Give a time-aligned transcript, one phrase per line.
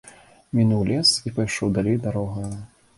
[0.59, 2.53] Мінуў лес і пайшоў далей дарогаю.